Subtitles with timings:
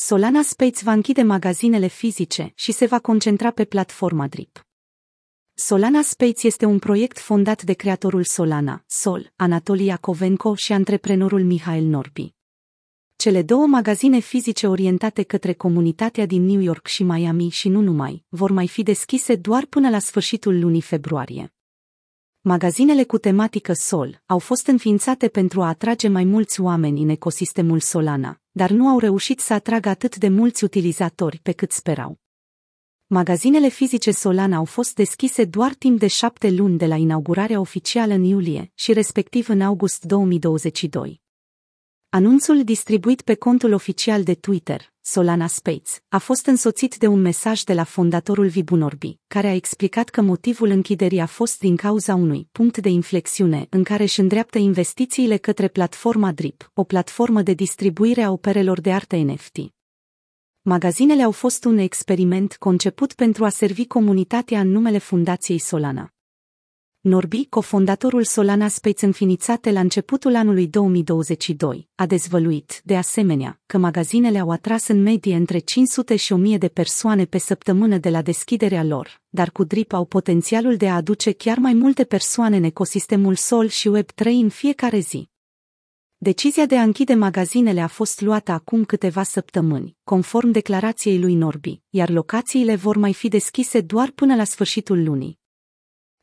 [0.00, 4.66] Solana Space va închide magazinele fizice și se va concentra pe platforma DRIP.
[5.54, 11.84] Solana Space este un proiect fondat de creatorul Solana, Sol, Anatolia Kovenko și antreprenorul Mihail
[11.84, 12.34] Norbi.
[13.16, 18.24] Cele două magazine fizice orientate către comunitatea din New York și Miami și nu numai,
[18.28, 21.52] vor mai fi deschise doar până la sfârșitul lunii februarie.
[22.40, 27.80] Magazinele cu tematică Sol au fost înființate pentru a atrage mai mulți oameni în ecosistemul
[27.80, 32.18] Solana, dar nu au reușit să atragă atât de mulți utilizatori pe cât sperau.
[33.06, 38.14] Magazinele fizice Solana au fost deschise doar timp de șapte luni de la inaugurarea oficială
[38.14, 41.20] în iulie și respectiv în august 2022.
[42.10, 47.62] Anunțul distribuit pe contul oficial de Twitter, Solana Space, a fost însoțit de un mesaj
[47.62, 52.48] de la fondatorul Vibunorbi, care a explicat că motivul închiderii a fost din cauza unui
[52.52, 58.22] punct de inflexiune în care își îndreaptă investițiile către platforma Drip, o platformă de distribuire
[58.22, 59.56] a operelor de artă NFT.
[60.62, 66.12] Magazinele au fost un experiment conceput pentru a servi comunitatea în numele Fundației Solana.
[67.00, 74.38] Norbi, cofondatorul Solana Space înființate la începutul anului 2022, a dezvăluit, de asemenea, că magazinele
[74.38, 78.84] au atras în medie între 500 și 1000 de persoane pe săptămână de la deschiderea
[78.84, 83.34] lor, dar cu Drip au potențialul de a aduce chiar mai multe persoane în ecosistemul
[83.34, 85.28] Sol și Web3 în fiecare zi.
[86.16, 91.82] Decizia de a închide magazinele a fost luată acum câteva săptămâni, conform declarației lui Norbi,
[91.88, 95.37] iar locațiile vor mai fi deschise doar până la sfârșitul lunii.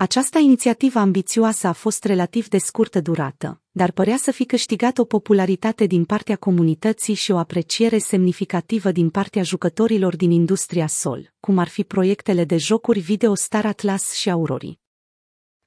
[0.00, 5.04] Această inițiativă ambițioasă a fost relativ de scurtă durată, dar părea să fi câștigat o
[5.04, 11.58] popularitate din partea comunității și o apreciere semnificativă din partea jucătorilor din industria sol, cum
[11.58, 14.78] ar fi proiectele de jocuri video Star Atlas și Aurori.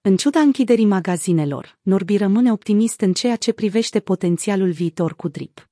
[0.02, 5.71] În ciuda închiderii magazinelor, Norbi rămâne optimist în ceea ce privește potențialul viitor cu Drip.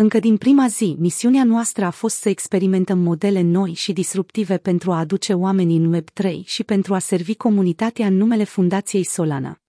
[0.00, 4.92] Încă din prima zi, misiunea noastră a fost să experimentăm modele noi și disruptive pentru
[4.92, 9.60] a aduce oamenii în Web3 și pentru a servi comunitatea în numele Fundației Solana.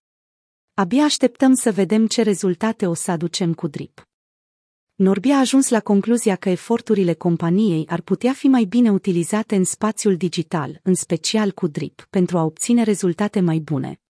[0.73, 4.07] Abia așteptăm să vedem ce rezultate o să aducem cu Drip.
[4.95, 9.63] Norbi a ajuns la concluzia că eforturile companiei ar putea fi mai bine utilizate în
[9.63, 14.01] spațiul digital, în special cu Drip, pentru a obține rezultate mai bune.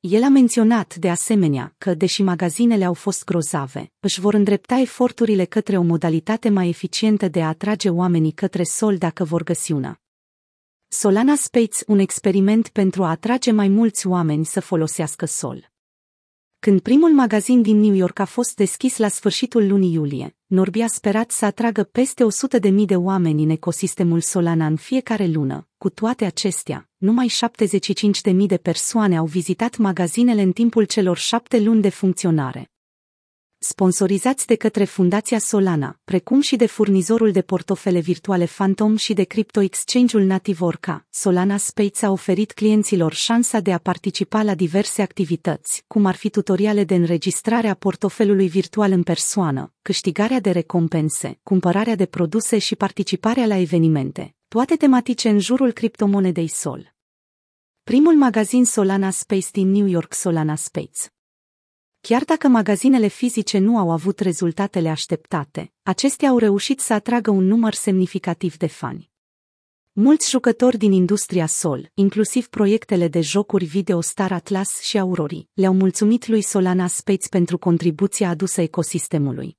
[0.00, 5.44] El a menționat, de asemenea, că, deși magazinele au fost grozave, își vor îndrepta eforturile
[5.44, 10.00] către o modalitate mai eficientă de a atrage oamenii către sol dacă vor găsi una.
[10.88, 15.70] Solana Space, un experiment pentru a atrage mai mulți oameni să folosească sol.
[16.58, 20.86] Când primul magazin din New York a fost deschis la sfârșitul lunii iulie, Norbi a
[20.86, 22.24] sperat să atragă peste
[22.60, 25.68] 100.000 de oameni în ecosistemul Solana în fiecare lună.
[25.78, 27.30] Cu toate acestea, numai
[28.30, 32.70] 75.000 de persoane au vizitat magazinele în timpul celor șapte luni de funcționare
[33.58, 39.24] sponsorizați de către Fundația Solana, precum și de furnizorul de portofele virtuale Phantom și de
[39.24, 45.02] crypto exchange-ul nativ Orca, Solana Space a oferit clienților șansa de a participa la diverse
[45.02, 51.38] activități, cum ar fi tutoriale de înregistrare a portofelului virtual în persoană, câștigarea de recompense,
[51.42, 56.94] cumpărarea de produse și participarea la evenimente, toate tematice în jurul criptomonedei Sol.
[57.82, 61.12] Primul magazin Solana Space din New York Solana Space
[62.00, 67.44] Chiar dacă magazinele fizice nu au avut rezultatele așteptate, acestea au reușit să atragă un
[67.44, 69.10] număr semnificativ de fani.
[69.92, 75.74] Mulți jucători din industria Sol, inclusiv proiectele de jocuri video Star Atlas și Aurori, le-au
[75.74, 79.56] mulțumit lui Solana Space pentru contribuția adusă ecosistemului.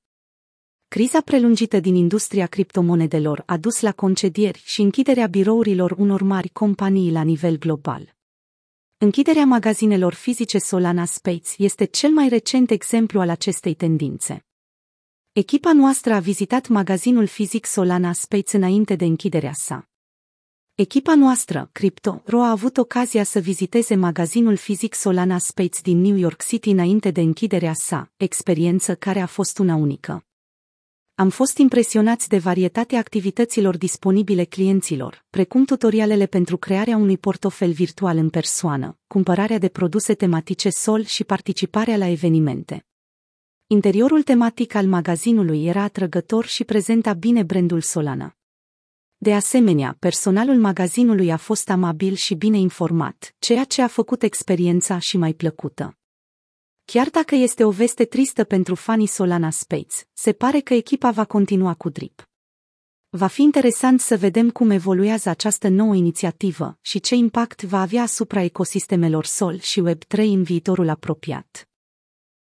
[0.88, 7.10] Criza prelungită din industria criptomonedelor a dus la concedieri și închiderea birourilor unor mari companii
[7.10, 8.14] la nivel global.
[9.02, 14.46] Închiderea magazinelor fizice Solana Space este cel mai recent exemplu al acestei tendințe.
[15.32, 19.88] Echipa noastră a vizitat magazinul fizic Solana Space înainte de închiderea sa.
[20.74, 26.16] Echipa noastră, Crypto, Ro a avut ocazia să viziteze magazinul fizic Solana Space din New
[26.16, 30.24] York City înainte de închiderea sa, experiență care a fost una unică.
[31.20, 38.16] Am fost impresionați de varietatea activităților disponibile clienților, precum tutorialele pentru crearea unui portofel virtual
[38.16, 42.86] în persoană, cumpărarea de produse tematice sol și participarea la evenimente.
[43.66, 48.36] Interiorul tematic al magazinului era atrăgător și prezenta bine brandul Solana.
[49.16, 54.98] De asemenea, personalul magazinului a fost amabil și bine informat, ceea ce a făcut experiența
[54.98, 55.99] și mai plăcută.
[56.84, 61.24] Chiar dacă este o veste tristă pentru fanii Solana Space, se pare că echipa va
[61.24, 62.28] continua cu drip.
[63.08, 68.02] Va fi interesant să vedem cum evoluează această nouă inițiativă și ce impact va avea
[68.02, 71.69] asupra ecosistemelor Sol și Web3 în viitorul apropiat.